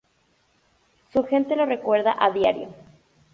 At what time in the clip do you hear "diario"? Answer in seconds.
2.31-2.69